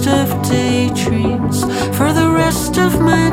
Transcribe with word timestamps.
rest 0.00 0.30
of 0.30 0.42
daydreams, 0.48 1.60
for 1.96 2.12
the 2.12 2.30
rest 2.34 2.78
of 2.78 3.00
my 3.00 3.29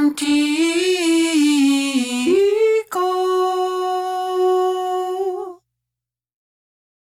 contigo. 0.00 0.89